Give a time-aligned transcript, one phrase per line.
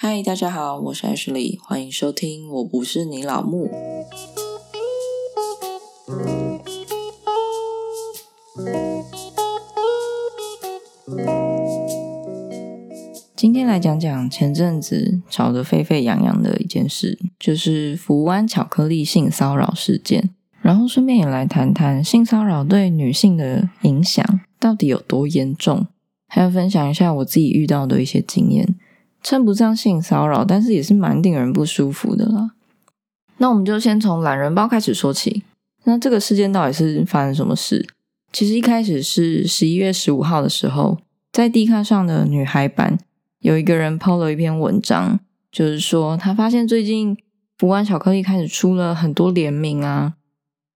[0.00, 2.48] 嗨，大家好，我是 Ashley，欢迎收听。
[2.48, 3.68] 我不是你老木。
[13.34, 20.30] 今天来讲讲前阵子吵得沸沸扬扬的一件事，就是福湾巧克力性骚扰事件。
[20.62, 24.24] 然后顺便也来谈谈性骚扰对女性的影响
[24.60, 25.88] 到底有多严重，
[26.28, 28.76] 还要分享一下我自己遇到的一些经验。
[29.22, 32.52] 称不上性骚扰，但是也是蛮令人不舒服的啦。
[33.38, 35.42] 那我们就先从懒人包开始说起。
[35.84, 37.86] 那这个事件到底是发生什么事？
[38.32, 40.98] 其实一开始是十一月十五号的时候，
[41.32, 42.98] 在 D 卡上的女孩版
[43.40, 47.16] 有一个人 PO 了一篇文章，就是说他发现最近
[47.56, 50.14] 福湾巧克力开始出了很多联名啊，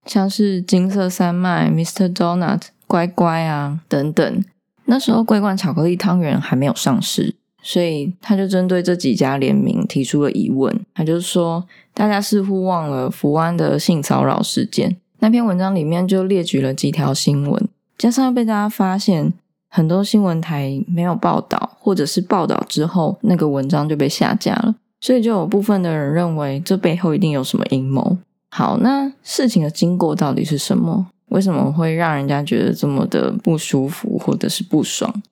[0.06, 2.12] 像是金色山脉、Mr.
[2.12, 4.44] Donut、乖乖啊等等。
[4.86, 7.34] 那时候桂冠巧克力汤圆还没有上市。
[7.62, 14.96] 所以他就针对这几家联名提出了疑问，他就是说，大家似乎忘了福安的性骚扰事件。
[15.20, 19.32] 那篇文章里面就列举了几条新闻，加上又被大家发现
[19.68, 28.18] 很多新闻台没有报道，或者是报道之后那个文章就被下架了，所以就有部分的人认为这背后一定有什么阴谋。
[28.50, 31.06] 好，那事情的经过到底是什么？
[31.28, 35.22] 为什么会让人家觉得这么的不舒服，或者是不爽？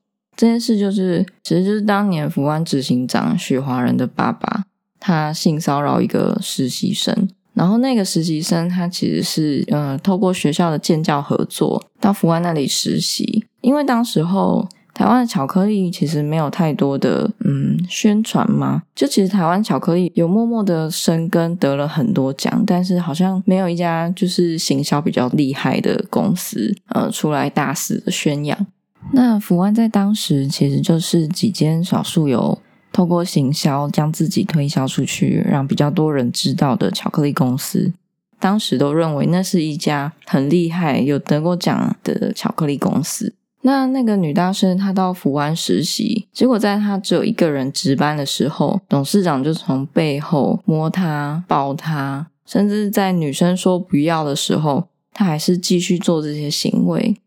[0.40, 4.64] 这件事就是，其实就是当年福湾执行长许华人的爸爸，
[4.98, 28.66] 他性骚扰一个实习生，然后那个实习生他其实是，呃，透过学校的建教合作到福湾那里实习，因为当时候台湾的巧克力其实没有太多的，嗯，宣传嘛，就其实台湾巧克力有默默的生根，得了很多奖，但是好像没有一家就是行销比较厉害的公司，呃，出来大肆的宣扬。
[29.12, 32.58] 那福湾在当时其实就是几间少数有
[32.92, 37.92] 透过行销将自己推销出去，让比较多人知道的巧克力公司。
[38.38, 43.34] 当时都认为那是一家很厉害、有得过奖的巧克力公司。
[43.62, 57.20] 那那个女大生她到福湾实习，结果在她只有一个人值班的时候，董事长就从背后摸她、抱她，甚至在女生说不要的时候，他还是继续做这些行为。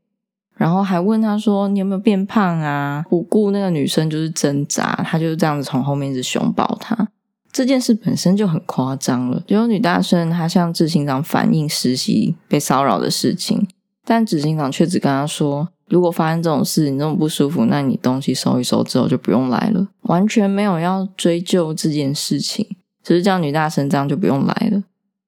[0.56, 7.08] 然后还问他说：“你有没有变胖啊？”不顾那个女生就是挣扎，他就是这样子从后面一直熊抱她。
[7.52, 9.44] 这件事本身就很夸张了。
[9.48, 13.68] 结果女大生她向执行长反映实习被骚扰的事情，
[14.06, 22.68] 但执行长却只跟他说：“如果发生这种事，你这么不舒服，那你东西收一收之后就不用来了。”完全没有要追究这件事情，
[23.04, 24.84] 只是叫女大生这样就不用来了。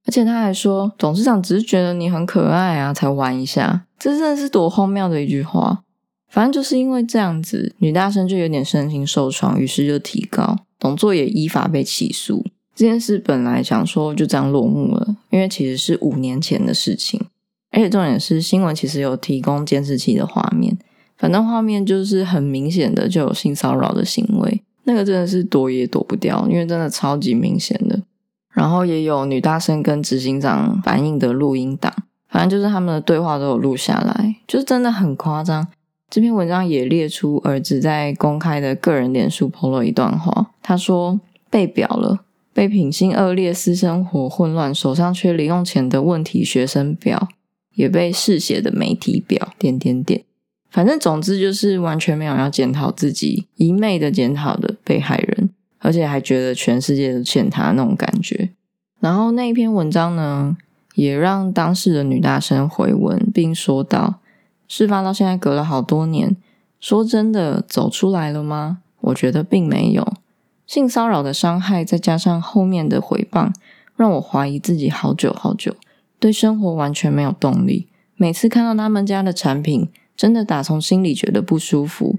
[0.07, 3.84] 而且他还说，董事长只是觉得你很可爱啊，才玩一下。
[3.97, 5.83] 这真的是多荒谬的一句话。
[6.27, 12.45] 反正就是因为这样子，女大生就有点身心受创，于是就提高，董座也依法被起诉。
[12.75, 17.21] 这件事本来想说就这样落幕了，因为其实是五年前的事情。
[17.71, 20.77] 而且重点是，新闻其实有提供监视器的画面，
[21.17, 28.01] 反正画面就是很明显的就有性骚扰的行为，那个真的是躲也躲不掉，因为真的超级明显的。
[28.49, 31.93] 然后也有女大生跟执行长反映的录音档，
[32.35, 35.65] 反正就是他们的对话都有录下来，就是真的很夸张。
[36.09, 41.17] 这篇文章也列出儿子在公开的个人脸书 PO 了一段话，他说
[41.49, 47.29] 被表了，被品性恶劣、私生活混乱、手上缺零用钱的问题学生表，
[47.75, 50.25] 也被嗜血的媒体表，点点点。
[50.69, 55.51] 反正总之就是完全没有要检讨自己，一昧的检讨的被害人。
[55.79, 58.49] 而且还觉得全世界都欠他那种感觉，
[58.99, 60.57] 然后那一篇文章呢，
[60.95, 64.15] 也让当事的女大生回文，并说道
[64.67, 66.35] ：“事发到现在隔了好多年，
[66.79, 68.79] 说真的走出来了吗？
[69.01, 70.13] 我觉得并没有。
[70.65, 73.53] 性骚扰的伤害，再加上后面的回谤，
[73.95, 75.75] 让我怀疑自己好久好久，
[76.19, 77.87] 对生活完全没有动力。
[78.15, 82.17] 每次看到他们家的产品，真的打从心里觉得不舒服。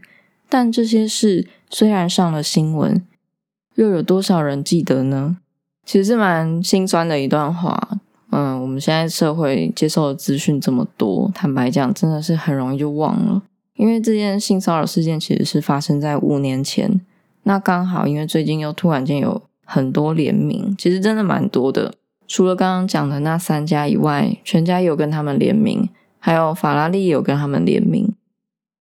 [0.49, 3.05] 但这些事虽然上了新闻。”
[3.77, 5.37] 又有多少人记得呢？
[5.85, 7.99] 其实蛮心酸的一段话。
[8.67, 13.41] 我们现在社会接受的资讯这么多，坦白讲，真的是很容易就忘了。
[13.77, 17.01] 因为这件性骚扰事件其实是发生在五年前，
[17.45, 21.95] 那刚好因为最近又突然间有很多联名，其实真的蛮多的。
[22.27, 28.13] 除了刚刚讲的那三家以外，全家有跟他们联名，还有法拉利有跟他们联名。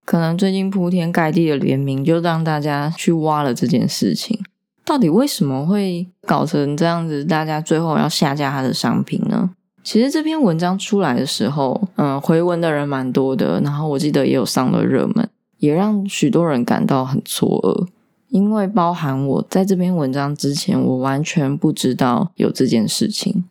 [0.03, 4.43] 可能最近铺天盖地的联名，就让大家去挖了这件事情。
[4.83, 7.23] 到底为什么会搞成这样子？
[7.23, 9.51] 大家最后要下架他的商品呢？
[9.85, 15.29] 其实这篇文章出来的时候，嗯，回文的人蛮多的，然后我记得也有上了热门，
[15.59, 17.87] 也让许多人感到很错愕。
[18.29, 23.45] 因为包含我在这篇文章之前，我完全不知道有这件事情。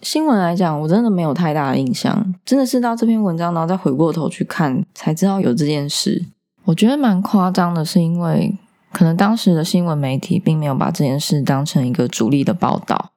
[0.00, 6.24] 新闻来讲，我真的没有太大的印象，真的是到这篇文章，然后再回过头去看，才知道有这件事。
[6.66, 8.56] 我觉得蛮夸张的，是因为
[8.92, 13.10] 可能当时的新闻媒体并没有把这件事当成一个主力的报道。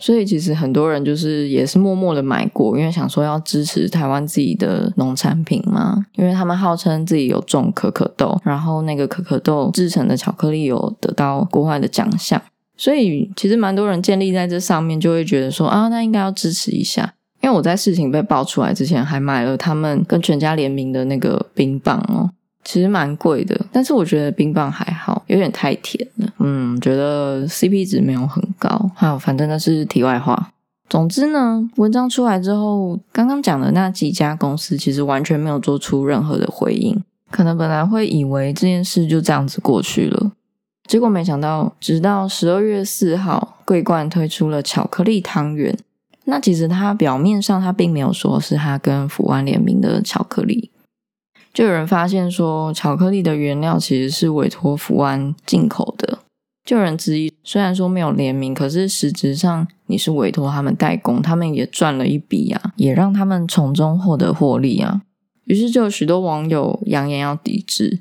[0.00, 12.40] 所以其实很多人就是也是默默的买过，因为想说要支持台湾自己的农产品嘛，因为他们号称自己有种可可豆，然后那个可可豆制成的巧克力有得到国外的奖项，
[12.76, 17.14] 所以其实蛮多人建立在这上面，就会觉得说啊，那应该要支持一下。
[17.42, 22.30] 因为我在事情被爆出来之前，还买了他们跟全家联名的那个冰棒哦。
[22.62, 26.28] 其实蛮贵的，但是我觉得冰棒还好，有点太甜了。
[26.38, 28.90] 嗯，觉得 CP 值没有很高。
[28.94, 30.52] 好，反正那是题外话。
[30.88, 37.02] 总之呢，文章出来之后，刚刚讲的那几家公司其实完全没有做出任何的回应。
[37.30, 40.32] 可能本来会以为这件事就这样子过去了，
[40.86, 45.78] 结果没想到，直到十二月四号，桂冠推出了巧克力汤圆。
[46.24, 50.70] 那其实它表面上它并没有说是它跟福安联名的巧克力。
[51.52, 56.18] 就有人发现说，巧克力的原料其实是委托福安进口的。
[56.64, 65.02] 就有人质疑，虽然说没有联名，可是实质上你是委托他们代工，他们也赚了一笔啊，也让他们从中获得获利啊。
[65.44, 68.00] 于是就有许多网友扬言要抵制。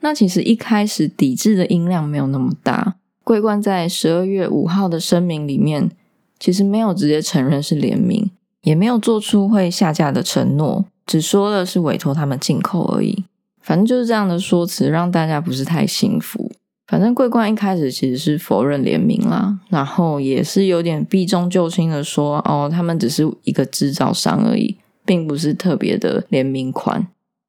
[0.00, 2.94] 那其实一开始抵制的音量没有那么大。
[3.24, 5.90] 桂冠在十二月五号的声明里面，
[6.38, 8.30] 其实没有直接承认是联名，
[8.62, 10.84] 也没有做出会下架的承诺。
[11.08, 13.24] 只说了是委托他们进口而已，
[13.62, 16.52] 反正就是这样的说辞，让大家不是太幸福。
[16.86, 24.76] 反正桂冠一开始其实是否认联名啦，然后也是有点避重就轻的说，哦，他们只是一个制造商而已，
[25.06, 27.06] 并不是特别的联名款。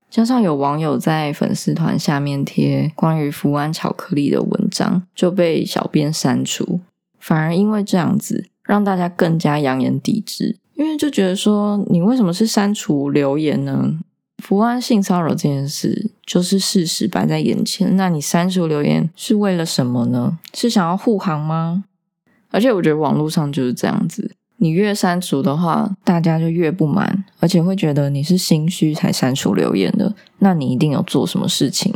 [0.10, 6.80] 加上有网友在粉丝团下面贴关于福安巧克力的文章，就被小编删除，
[7.20, 10.56] 反而因为这样子，让大家更加扬言抵制。
[10.80, 14.00] 因为就觉得说，你为什么是删除留言呢？
[14.42, 20.40] 福安性骚扰这件事就是事实摆在眼前，那你删除留言是为了什么呢？
[20.54, 21.84] 是想要护航吗？
[22.50, 31.94] 而且我觉得网络上就是这样子，你越删除的话，大家就越不满，而且会觉得你是心虚才删除留言的，那你一定有做什么事情。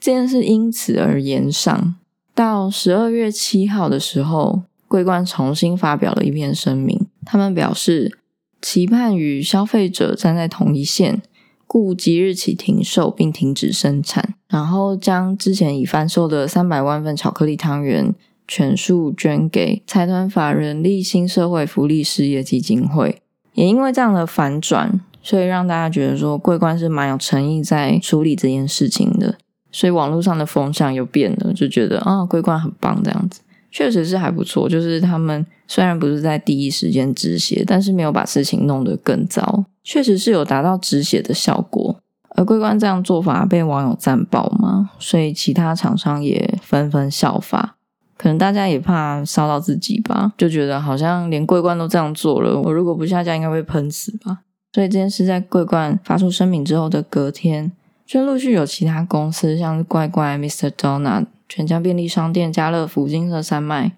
[0.00, 1.94] 这件事因此而延上，
[2.34, 4.62] 到十二月七号的时候。
[4.88, 8.18] 桂冠重新发表了一篇声明，他们表示
[8.62, 11.20] 期盼与消费者站在同一线，
[11.66, 18.14] 故即日起停售并停止生产，然后将之前已贩售的三百万份巧克力汤圆
[18.46, 23.20] 全数捐给财团法人立新社会福利事业基金会。
[23.52, 29.36] 也因为这样的反转，所以让大家觉得说桂冠是蛮有诚意在处理这件事情的，
[29.70, 33.42] 所以网络上的风向又变了，就觉得啊桂冠很棒这样子。
[33.70, 42.00] 确实是还不错，就是他们虽然不是在第一时间止血，但是没有把事情弄得更糟，确实是有达到止血的效果。
[42.30, 47.76] 而桂冠这样做法被网友赞爆嘛，所以其他厂商也纷纷效法。
[48.16, 54.40] 可能大家也怕烧到自己吧，就觉得好像连桂冠都这样做了，我如果不下架，应该会喷死吧。
[54.72, 57.70] 所以这件事在桂冠发出声明之后的隔天，
[58.06, 60.70] 就陆续有其他公司，像是怪怪、Mr.
[60.70, 61.26] Donut。
[61.48, 63.92] 全家便利商店、家乐福、金色山脉，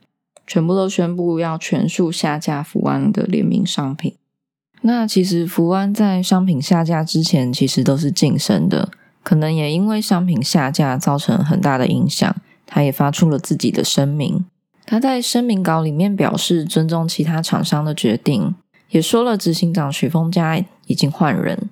[0.51, 4.17] 全部都宣布要全数下架福安的联名商品。
[4.81, 8.91] 那其实福安在商品下架之前，其实都是晋升的，
[9.23, 12.35] 可能也因为商品下架造成很大的影响，
[12.67, 14.45] 他也发出了自己的声明。
[14.85, 18.57] 他在声明稿里面表示尊重其他厂商的决定，
[18.89, 21.71] 也说了执行长许峰家已经换人，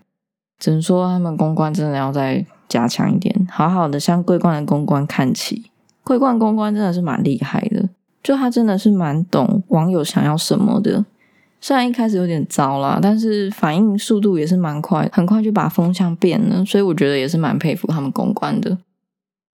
[0.60, 2.46] 只能说他们公关真的要再。
[2.68, 5.70] 加强一点，好好的向桂冠的公关看齐。
[6.04, 7.87] 桂冠公关真的是蛮厉害的，
[8.28, 11.02] 就他真的是蛮懂网友想要什么的。
[11.62, 16.62] 虽然一开始有点糟啦，但是反应速度也是蛮快，很快就把风向变了。
[16.62, 18.76] 所以我觉得也是蛮佩服他们公关的。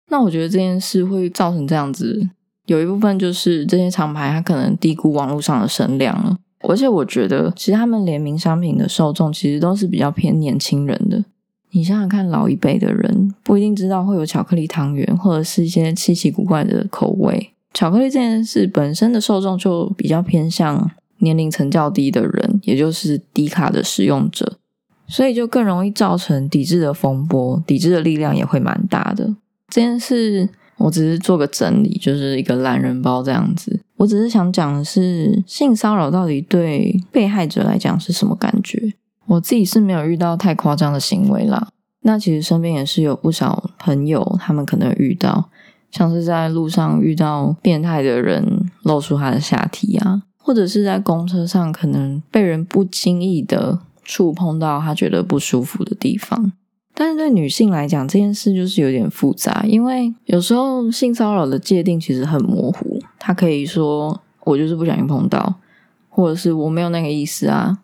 [0.08, 2.26] 那我觉得这件事会造成这样子，
[2.64, 6.38] 有一部分就是这些厂牌它可能低估网络上的声量了。
[6.66, 11.22] 而且我觉得，其实他们联名商品的受众其实都是比较偏年轻人的。
[11.72, 17.50] 你想想看，老一辈的人不一定知道会有巧克力汤圆，或者是一些稀奇古怪的口味。
[17.74, 24.58] 巧克力这件事本身的受众就比较偏向年龄层较低的人，也就是低卡的使用者，
[25.06, 29.34] 所以就更容易造成抵制的风波，抵制的力量也会蛮大的。
[29.68, 33.80] 这件事我只是做个整理，就是一个懒人包这样子。
[33.96, 38.92] 我只是想讲的是，性骚扰到底对被害者来讲是什么感觉？
[39.26, 41.68] 我自己是没有遇到太夸张的行为啦。
[42.00, 45.48] 那其实身边也是有不少朋友，他们可能遇到，
[45.92, 56.52] 像是在路上遇到变态的人露出他的下体啊，或者是在公车上可能被人不经意的触碰到他觉得不舒服的地方。
[56.94, 62.98] 但是对女性来讲，这件事就是有点复杂，因为有时候性骚扰的界定其实很模糊。
[63.18, 65.54] 他可以说我就是不小心碰到，
[66.08, 67.78] 或者是我没有那个意思啊，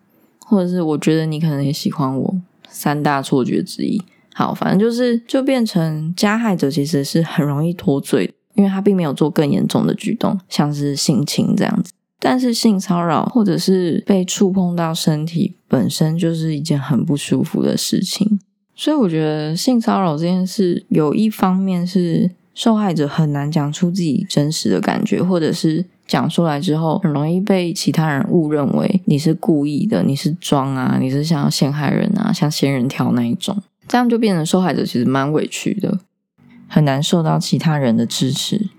[0.45, 2.35] 或者是我觉得你可能也喜欢我，
[2.69, 4.01] 三大错觉之一。
[4.39, 11.91] 好，反正就是就变成加害者其实是很容易脱罪，因为他并没有做更严重的举动，像是性侵这样子。
[12.21, 18.39] 但是性骚扰或者是被触碰到身体本身就是一件很不舒服的事情。
[18.73, 35.99] 所以我觉得性骚扰这件事，有一方面是受害者很难讲出自己真实的感觉，或者是讲出来之后，很容易被其他人误认为你是故意的，你是装啊，你是想要陷害人啊，像仙人跳那一种，这样就变成受害者其实蛮委屈的，
[36.69, 38.69] 很难受到其他人的支持。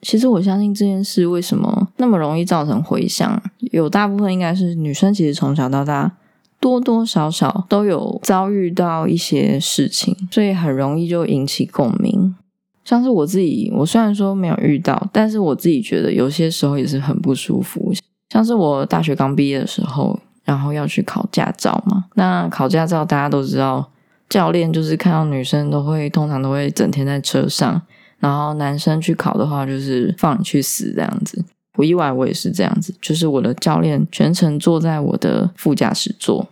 [0.00, 3.42] 其实我相信这件事为什么那么容易造成回响，
[3.72, 6.12] 有大部分应该是女生其实从小到大。
[6.60, 12.34] 多多少少都有遭遇到一些事情，所以很容易就引起共鸣。
[12.84, 17.92] 像是我自己，我虽然说没有遇到，但是我自己觉得有些时候也是很不舒服。
[18.30, 22.06] 像是我大学刚毕业的时候，然后要去考驾照嘛。
[22.16, 23.88] 那考驾照大家都知道，
[24.28, 27.80] 教练就是看到女生都会通常都会整天在车上，
[28.18, 31.44] 然后男生去考的话就是放你去死这样子。
[31.72, 36.48] 不意外，我也是这样子，就是我的教练全程坐在我的副驾驶座，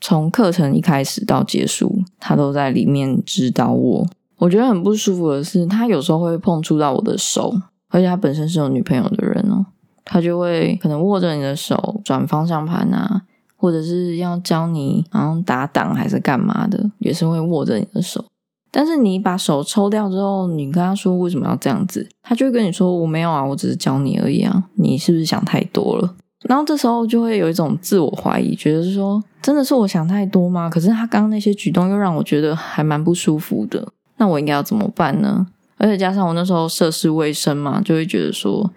[0.00, 4.06] 从课程一开始到结束，他都在里面指导我。
[4.36, 7.52] 我觉得很不舒服的是，他有时候会碰触到我的手，
[7.88, 9.66] 而且他本身是有女朋友的人哦，
[10.04, 13.22] 他就会可能握着你的手转方向盘啊，
[13.60, 18.24] 或者是要教你然后打挡还是干嘛的，也是会握着你的手。
[18.70, 26.14] 但是你把手抽掉之后，你跟他说为什么要这样子，他就会跟你说我没有啊，我只是教你而已啊，你是不是想太多了？
[26.44, 30.70] 然后这时候就会有一种自我怀疑，觉得是说真的是我想太多吗？
[30.70, 33.88] 可是他刚刚那些举动又让我觉得还蛮不舒服的，
[34.18, 35.46] 那我应该要怎么办呢？
[35.78, 38.70] 而且加上我那时候涉世未深嘛，就会觉得说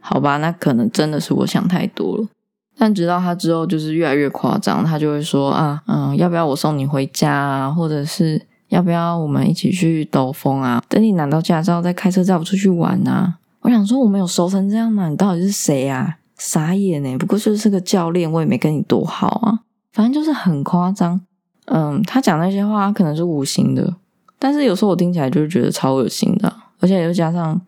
[0.00, 2.26] 好吧，那可能真的是我想太多了。
[2.78, 8.40] 但直到他之后就是越来越夸张，他就会说啊，嗯，要不要我送你回家啊，或者是。
[8.68, 10.82] 要不要我们一起去兜风啊？
[10.90, 13.38] 等你拿到驾照再开车载我出去玩啊！
[13.62, 15.08] 我想说，我们有熟成这样吗？
[15.08, 16.18] 你到底是谁啊？
[16.36, 17.16] 傻眼呢！
[17.16, 19.60] 不过就是个教练，我也没跟你多好啊。
[19.94, 21.18] 反正就是很夸张。
[21.64, 23.94] 嗯，他讲那些话可能是无心的，
[24.38, 26.52] 但是有时候我听起来就是觉得超恶心的。
[26.80, 27.58] 而且又加上，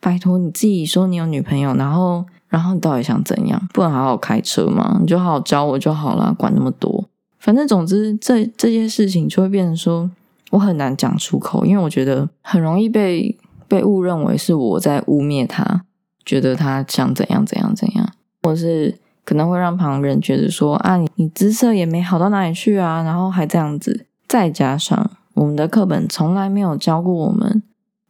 [0.00, 3.68] 拜托你自己说你有女朋友，然后然后你到底想怎样？
[3.72, 4.98] 不能好好开车吗？
[5.00, 7.08] 你就好好教我就好了，管那么多。
[7.38, 10.10] 反正总之，这这件事情就会变成说。
[10.50, 13.36] 我很难讲出口，因为我觉得很容易被
[13.68, 15.82] 被误认为是我在污蔑他，
[16.24, 18.10] 觉得他想怎样怎样怎样，
[18.42, 24.06] 或是可能会让旁人觉得说啊，你你姿色也没好到哪里去啊，然后还这样子。
[24.26, 27.62] 再加上我们的课本从来没有教过我们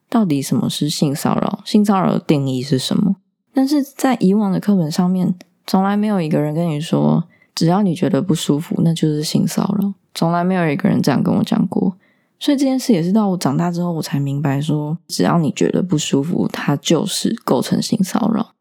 [0.08, 3.16] 到底什么是性骚扰，性骚扰的定义是什么。
[3.52, 5.34] 但是在以往的课本上面，
[5.66, 7.24] 从来没有一个人跟你说，
[7.54, 9.92] 只要你觉得不舒服，那就是性骚扰。
[10.14, 11.94] 从来没有一个人这样跟我讲过。
[12.40, 18.54] 所以这件事也是到我长大之后，我才明白说，只要你觉得不舒服，它就是构成性骚扰。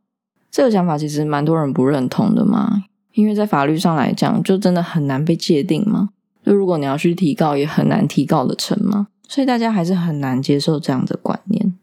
[0.49, 6.09] 这个想法其实蛮多人不认同的嘛，因为在法律上来讲，就真的很难被界定嘛。
[6.43, 9.09] 就如果你要去提告，也很难提告的成嘛。
[9.27, 11.77] 所以大家还是很难接受这样的观念。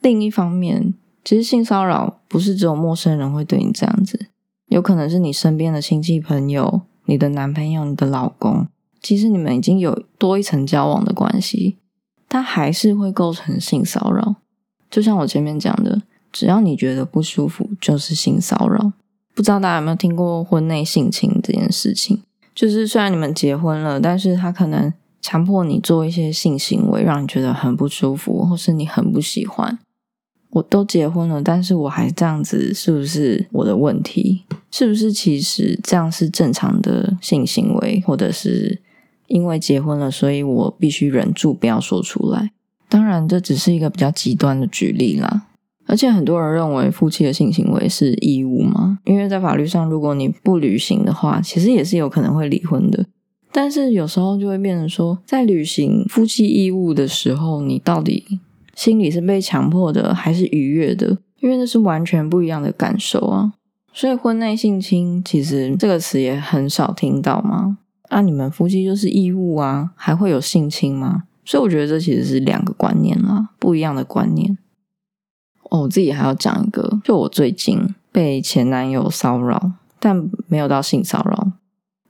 [0.00, 4.26] 另一方面，其实性骚扰不是只有陌生人会对你这样子，
[4.68, 8.66] 有可能是你身边的亲戚朋友、你的男朋友、你的老公。
[9.02, 11.76] 其实你们已经有多一层交往的关系，
[12.28, 14.36] 它还是会构成性骚扰。
[14.90, 18.92] 就像我前面讲的，只要你觉得不舒服，就是性骚扰。
[19.34, 22.22] 不知道大家有没有听过婚内性侵这件事情？
[22.54, 24.92] 就是虽然你们结婚了，但是他可能
[25.26, 29.76] 强迫你做一些性行为，让你觉得很不舒服，或是你很不喜欢。
[30.50, 34.44] 我都结婚了，但是我还这样子，是不是我的问题？
[34.70, 38.80] 是不是其实这样是正常的性行为，或者是？
[39.26, 42.52] 因为结婚了，所以我必须忍住不要说出来。
[42.88, 45.48] 当然，这只是一个比较极端的举例啦。
[45.88, 49.00] 而且很多人认为夫妻的性行为是义务嘛？
[49.04, 53.06] 因为在法律上，如果你不履行的话，其实也是有可能会离婚的。
[53.56, 58.38] 但是有时候就会变成说，在履行夫妻义务的时候，你到底
[58.74, 61.16] 心里是被强迫的，还是愉悦的？
[61.40, 63.54] 因为那是完全不一样的感受啊。
[63.94, 67.78] 所以婚内性侵其实这个词也很少听到吗？
[68.10, 71.22] 啊你们夫妻就是义务啊，还会有性侵吗？
[71.42, 74.58] 所以我觉得这其实是两个观念啦，不一样的观念。
[75.70, 81.52] 哦，我自己还要讲一个，就我最近被前男友骚扰，但没有到性骚扰，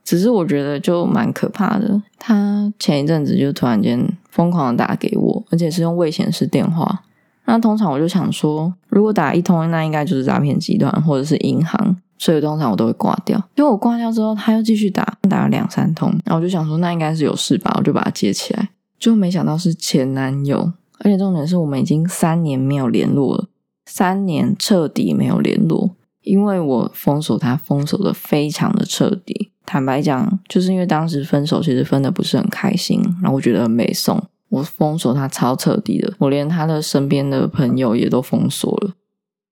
[0.07, 2.01] 只是我觉得就蛮可怕的。
[2.17, 7.03] 他前一阵子就突然间疯狂的打给我，而且是用未显示电话。
[7.45, 13.37] 那通常我就想说，如果打一通，那应该就是诈骗集团或者是银行，所以通常我都会挂掉。
[13.57, 20.73] 因为我挂掉之后，他又继续打，打了两三通，然后我就想说，那应该是有事吧，我就把它接起来，就没想到是前男友。
[21.01, 23.49] 而且重点是我们已经三年没有联络了，
[23.85, 25.91] 三年彻底没有联络，
[26.23, 29.51] 因为我封锁他，封锁的非常的彻底。
[29.67, 38.93] 坦白讲，就是因为当时分手，其实分的不是很开心，然后我觉得很没送，我封锁他超彻底的，我连他的身边的朋友也都封锁了。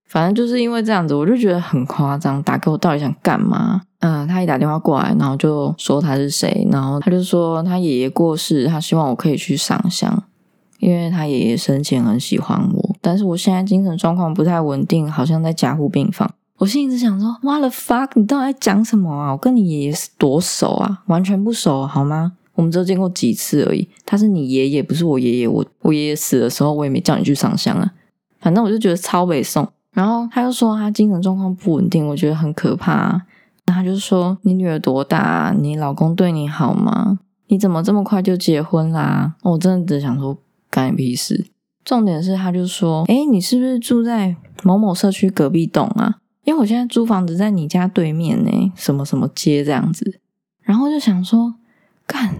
[0.06, 3.83] 反正就是因为这样子，我就觉得很夸张，打给我到底想干嘛？
[3.99, 10.23] 嗯，他一打电话过来，然后就说他是谁，然后他就说他爷爷过世，他希望我可以去上香。
[10.80, 16.30] 因为他爷爷生前很喜欢我，但是我现在精神状况不太稳定，好像在加护病房。
[16.58, 18.11] 我心里只想说：“What the fuck？
[18.14, 19.32] 你到底在讲什么啊？
[19.32, 21.02] 我跟你爷爷是多熟啊？
[21.06, 22.32] 完全不熟，好吗？
[22.54, 23.88] 我们只有见过几次而已。
[24.06, 25.49] 他是你爷爷，不是我爷爷。
[25.49, 27.92] 我我爷爷死的时候，我也没叫你去上香啊。
[28.40, 29.68] 反正我就觉得超北宋。
[29.92, 32.92] 然后他又说他精神状况不稳定，我觉得很可怕。
[32.92, 33.23] 啊。
[33.66, 35.18] 那他就说：你女儿多大？
[35.18, 37.18] 啊你老公对你好吗？
[37.49, 39.34] 你怎么这么快就结婚啦？
[39.42, 40.38] 我真的只想说。
[40.70, 41.46] 干你屁事！
[41.84, 44.34] 重点是，他就说：“哎，你是不是住在
[44.64, 46.16] 某某社区隔壁栋啊？
[46.44, 50.20] 因为我现在租房子在你家对面呢，什么什么街这样子。”
[50.62, 51.54] 然后就想说
[52.06, 52.34] ：“干，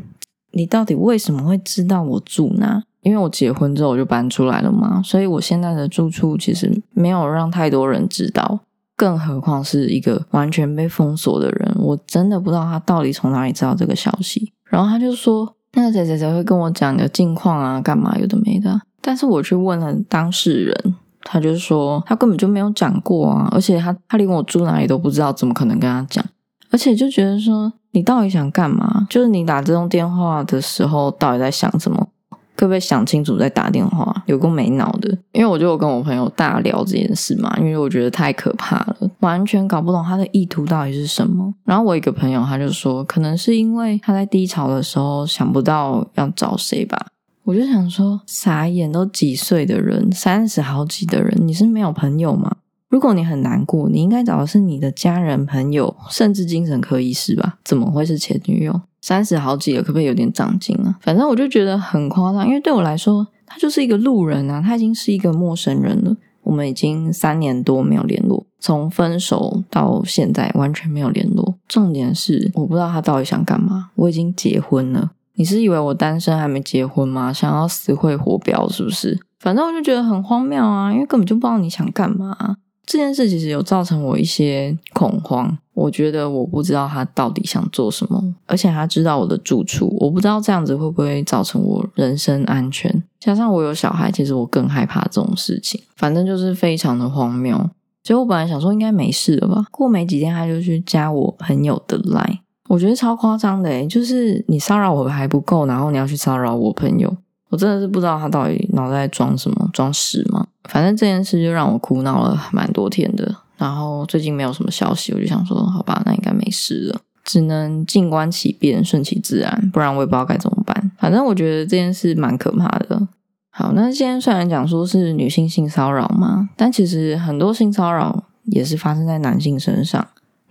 [0.53, 2.83] 你到底为什么会知道我住哪？
[3.03, 8.61] 因为我结婚之后我就搬出来了嘛，所以我现在的住处其实没有让太多人知道，
[8.97, 15.55] 更何况是一个完全被封锁的人，我真的不知道他到底从哪里知道这个消息。”然后他就说。
[15.77, 17.81] 那个谁谁谁会跟我讲你的近况啊？
[17.81, 18.81] 干嘛有的没的？
[19.01, 20.94] 但是我去问了当事人，
[21.25, 26.25] 他就说他根本就没有讲过啊，而且他他连我住哪里都不知道，怎么可能跟他讲？
[26.71, 29.07] 而且就觉得说你到底想干嘛？
[29.09, 32.09] 就是你打这通电话的时候到底在想什么？
[32.57, 34.23] 可不可以想清楚再打电话？
[34.27, 41.53] 有个没脑的，因为我就有跟我朋友大聊这件事嘛，因为我觉得太可怕了，完全搞不懂他的意图到底是什么。
[41.65, 47.07] 然后我一个朋友他就说，可能是因为他在低潮的时候想不到要找谁吧。
[47.45, 52.57] 我就想说，傻眼，都几岁的人，三十好几的人，你是没有朋友吗？
[52.89, 57.59] 如果你很难过，你应该找的是你的家人、朋友，甚至精神科医师吧？
[57.63, 58.81] 怎么会是前女友？
[59.03, 60.97] 三十好几了，可不可以有点长进啊？
[61.03, 66.17] 反正我就觉得很夸张，因为对我来说，他就是一个路人啊，他已经是一个陌生人了。
[66.45, 71.55] 我们已经三年多没有联络，从分手到现在完全没有联络。
[71.67, 73.91] 重点是，我不知道他到底想干嘛。
[73.95, 77.33] 我已经结婚了，你是以为我单身还没结婚吗？
[77.33, 79.19] 想要死会活标是不是？
[79.41, 82.57] 反正我就觉得很荒谬啊，因为根本就不知道你想干嘛。
[82.87, 93.03] 这件事其实有造成我一些恐慌，我觉得我不知道他到底想做什么，而且他知道我的住处，我不知道这样子会不会造成我人身安全。
[93.19, 95.81] 加上我有小孩，其实我更害怕这种事情。
[95.97, 97.59] 反正就是非常的荒谬。
[98.03, 102.41] 所以我本来想说应该没事了吧，过没几天他就去加我朋友的 line，
[102.75, 107.17] 我觉得超夸张的诶就是你骚扰我还不够，然后你要去骚扰我朋友。
[107.51, 110.45] 我真的是不知道他到底脑袋装什么，装屎吗？
[110.65, 113.33] 反正这件事就让我苦恼了蛮多天的。
[113.57, 120.91] 然后最近没有什么消息，我就想说，好吧，那应该没事了，只能静观其变，顺其自然，不然我也不知道该怎么办。
[120.99, 123.07] 反正我觉得这件事蛮可怕的。
[123.51, 130.05] 好，那今天虽然讲说是女性性骚扰嘛，但其实很多性骚扰也是发生在男性身上，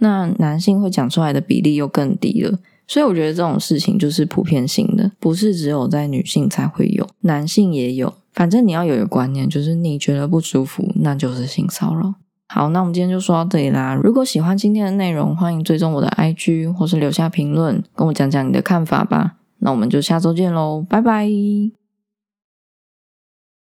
[0.04, 2.60] 那男性会讲出来的比例又更低了。
[2.86, 8.13] 所以我觉得这种事情就是普遍性的，不是只有在女性才会有，男性也有。
[8.34, 12.16] 反正你要有一个观念，就是你觉得不舒服，那就是性骚扰。
[12.50, 13.96] 好，那我们今天就说到这里啦。
[13.96, 19.36] 如果喜欢今天的内容，欢迎追踪我的 IG 或是留下评论，跟我讲讲你的看法吧。
[19.60, 21.83] 那我们就下周见喽，拜拜。